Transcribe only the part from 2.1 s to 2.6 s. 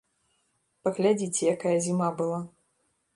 была.